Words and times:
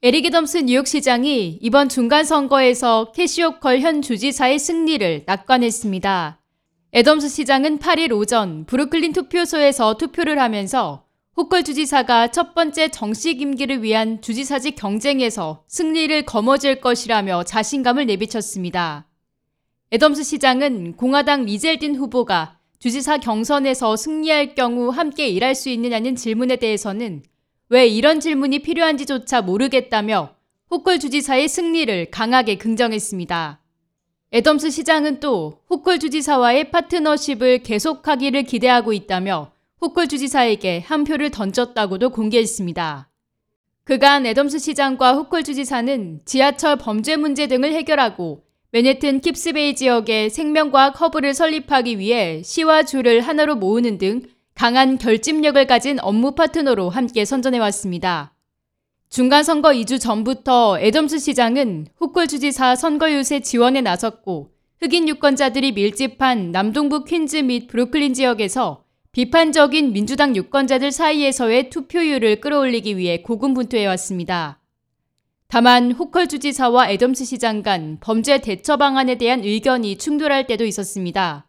에릭 0.00 0.26
애덤스 0.26 0.58
뉴욕시장이 0.58 1.58
이번 1.60 1.88
중간선거에서 1.88 3.10
캐시 3.16 3.45
호컬 3.45 3.80
현 3.80 4.00
주지사의 4.00 4.60
승리를 4.60 5.24
낙관했습니다. 5.26 6.40
애덤스 6.94 7.28
시장은 7.28 7.80
8일 7.80 8.12
오전 8.12 8.64
브루클린 8.66 9.12
투표소에서 9.12 9.96
투표를 9.96 10.38
하면서 10.38 11.04
호컬 11.36 11.64
주지사가 11.64 12.28
첫 12.28 12.54
번째 12.54 12.90
정식 12.90 13.40
임기를 13.40 13.82
위한 13.82 14.22
주지사직 14.22 14.76
경쟁에서 14.76 15.64
승리를 15.66 16.24
거머쥘 16.26 16.80
것이라며 16.80 17.42
자신감을 17.42 18.06
내비쳤습니다. 18.06 19.08
애덤스 19.92 20.22
시장은 20.22 20.92
공화당 20.92 21.44
리 21.44 21.57
젤딘 21.57 21.96
후보가 21.96 22.60
주지사 22.78 23.18
경선에서 23.18 23.96
승리할 23.96 24.54
경우 24.54 24.90
함께 24.90 25.26
일할 25.26 25.56
수 25.56 25.70
있느냐는 25.70 26.14
질문에 26.14 26.54
대해서는 26.54 27.24
왜 27.70 27.86
이런 27.86 28.20
질문이 28.20 28.60
필요한지조차 28.60 29.42
모르겠다며 29.42 30.34
호컬 30.70 30.98
주지사의 30.98 31.48
승리를 31.48 32.10
강하게 32.10 32.56
긍정했습니다. 32.56 33.60
애덤스 34.32 34.70
시장은 34.70 35.20
또 35.20 35.60
호컬 35.68 35.98
주지사와의 35.98 36.70
파트너십을 36.70 37.62
계속하기를 37.62 38.44
기대하고 38.44 38.92
있다며 38.92 39.52
호컬 39.80 40.08
주지사에게 40.08 40.80
한 40.80 41.04
표를 41.04 41.30
던졌다고도 41.30 42.10
공개했습니다. 42.10 43.10
그간 43.84 44.26
애덤스 44.26 44.58
시장과 44.58 45.14
호컬 45.14 45.44
주지사는 45.44 46.20
지하철 46.24 46.76
범죄 46.76 47.16
문제 47.16 47.46
등을 47.46 47.72
해결하고 47.72 48.44
맨해튼 48.70 49.20
킵스베이 49.20 49.76
지역에 49.76 50.28
생명과학 50.28 51.00
허브를 51.00 51.32
설립하기 51.32 51.98
위해 51.98 52.42
시와 52.42 52.82
주를 52.82 53.20
하나로 53.20 53.56
모으는 53.56 53.96
등 53.96 54.22
강한 54.58 54.98
결집력을 54.98 55.68
가진 55.68 56.00
업무 56.00 56.32
파트너로 56.32 56.90
함께 56.90 57.24
선전해왔습니다. 57.24 58.34
중간선거 59.08 59.68
2주 59.68 60.00
전부터 60.00 60.80
애덤스 60.80 61.20
시장은 61.20 61.86
후콜 61.96 62.26
주지사 62.26 62.74
선거 62.74 63.08
유세 63.12 63.38
지원에 63.38 63.82
나섰고 63.82 64.50
흑인 64.80 65.08
유권자들이 65.08 65.70
밀집한 65.70 66.50
남동부 66.50 67.04
퀸즈 67.04 67.36
및 67.36 67.68
브루클린 67.68 68.14
지역에서 68.14 68.82
비판적인 69.12 69.92
민주당 69.92 70.34
유권자들 70.34 70.90
사이에서의 70.90 71.70
투표율을 71.70 72.40
끌어올리기 72.40 72.96
위해 72.96 73.22
고군분투해왔습니다. 73.22 74.60
다만 75.46 75.92
후컬 75.92 76.26
주지사와 76.26 76.90
애덤스 76.90 77.26
시장 77.26 77.62
간 77.62 77.98
범죄 78.00 78.40
대처 78.40 78.76
방안에 78.76 79.18
대한 79.18 79.44
의견이 79.44 79.98
충돌할 79.98 80.48
때도 80.48 80.64
있었습니다. 80.64 81.46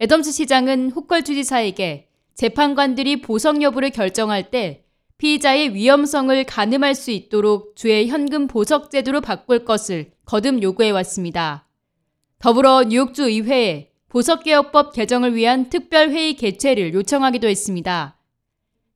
애덤스 0.00 0.32
시장은 0.32 0.92
후컬 0.92 1.24
주지사에게 1.24 2.08
재판관들이 2.34 3.20
보석 3.22 3.62
여부를 3.62 3.90
결정할 3.90 4.50
때 4.50 4.84
피의자의 5.18 5.74
위험성을 5.74 6.44
가늠할 6.44 6.94
수 6.94 7.10
있도록 7.10 7.76
주의 7.76 8.08
현금 8.08 8.48
보석 8.48 8.90
제도로 8.90 9.20
바꿀 9.20 9.64
것을 9.64 10.10
거듭 10.24 10.62
요구해 10.62 10.90
왔습니다. 10.90 11.68
더불어 12.38 12.82
뉴욕주 12.84 13.28
의회에 13.28 13.90
보석개혁법 14.08 14.92
개정을 14.92 15.36
위한 15.36 15.70
특별회의 15.70 16.34
개최를 16.34 16.92
요청하기도 16.92 17.48
했습니다. 17.48 18.18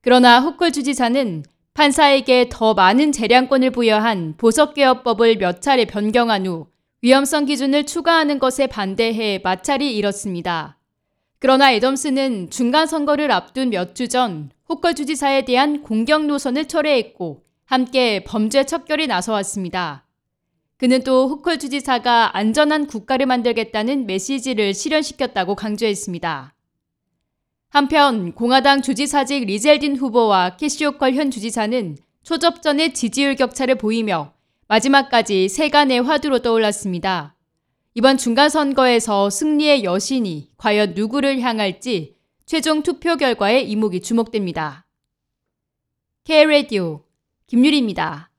그러나 0.00 0.40
호컬 0.40 0.72
주지사는 0.72 1.44
판사에게 1.74 2.48
더 2.50 2.74
많은 2.74 3.12
재량권을 3.12 3.70
부여한 3.70 4.34
보석개혁법을 4.36 5.36
몇 5.38 5.62
차례 5.62 5.84
변경한 5.84 6.46
후 6.46 6.66
위험성 7.02 7.44
기준을 7.44 7.86
추가하는 7.86 8.38
것에 8.38 8.66
반대해 8.66 9.40
마찰이 9.44 9.94
일었습니다. 9.96 10.78
그러나 11.38 11.72
애덤스는 11.72 12.50
중간 12.50 12.86
선거를 12.86 13.30
앞둔 13.30 13.70
몇 13.70 13.94
주 13.94 14.08
전 14.08 14.50
호컬 14.68 14.94
주지사에 14.94 15.44
대한 15.44 15.82
공격 15.82 16.26
노선을 16.26 16.66
철회했고 16.66 17.44
함께 17.66 18.24
범죄 18.24 18.64
척결에 18.64 19.06
나서왔습니다. 19.06 20.06
그는 20.76 21.04
또 21.04 21.28
호컬 21.28 21.58
주지사가 21.58 22.36
안전한 22.36 22.86
국가를 22.86 23.26
만들겠다는 23.26 24.06
메시지를 24.06 24.74
실현시켰다고 24.74 25.54
강조했습니다. 25.54 26.54
한편 27.68 28.32
공화당 28.32 28.82
주지사직 28.82 29.44
리젤딘 29.44 29.96
후보와 29.96 30.56
캐시오컬 30.56 31.14
현 31.14 31.30
주지사는 31.30 31.96
초접전의 32.24 32.92
지지율 32.94 33.36
격차를 33.36 33.76
보이며 33.76 34.32
마지막까지 34.68 35.48
세간의 35.48 36.02
화두로 36.02 36.40
떠올랐습니다. 36.40 37.35
이번 37.98 38.18
중간선거에서 38.18 39.30
승리의 39.30 39.82
여신이 39.82 40.50
과연 40.58 40.92
누구를 40.94 41.40
향할지 41.40 42.14
최종 42.44 42.82
투표 42.82 43.16
결과에 43.16 43.62
이목이 43.62 44.02
주목됩니다. 44.02 44.84
K-Radio 46.24 47.00
김유리입니다. 47.46 48.30